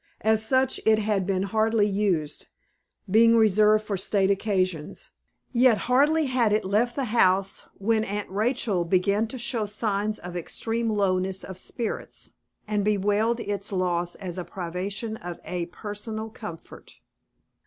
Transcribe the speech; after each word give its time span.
As 0.21 0.43
such 0.43 0.81
it 0.83 0.97
had 0.97 1.27
been 1.27 1.43
hardly 1.43 1.85
used, 1.85 2.47
being 3.07 3.37
reserved 3.37 3.85
for 3.85 3.97
state 3.97 4.31
occasions; 4.31 5.11
yet 5.53 5.77
hardly 5.77 6.25
had 6.25 6.51
it 6.51 6.65
left 6.65 6.95
the 6.95 7.03
the 7.03 7.05
house, 7.05 7.65
when 7.75 8.03
Aunt 8.05 8.27
Rachel 8.27 8.83
began 8.83 9.27
to 9.27 9.37
show 9.37 9.67
signs 9.67 10.17
of 10.17 10.35
extreme 10.35 10.89
lowness 10.89 11.43
of 11.43 11.59
spirits, 11.59 12.31
and 12.67 12.83
bewailed 12.83 13.41
its 13.41 13.71
loss 13.71 14.15
as 14.15 14.39
a 14.39 14.43
privation 14.43 15.17
of 15.17 15.39
a 15.45 15.67
personal 15.67 16.31
comfort. 16.31 16.95